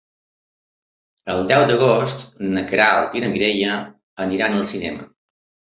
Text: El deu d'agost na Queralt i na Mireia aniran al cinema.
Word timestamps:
El 1.33 1.45
deu 1.51 1.67
d'agost 1.73 2.25
na 2.57 2.65
Queralt 2.73 3.19
i 3.21 3.25
na 3.27 3.33
Mireia 3.37 3.79
aniran 4.29 4.61
al 4.63 4.71
cinema. 4.75 5.11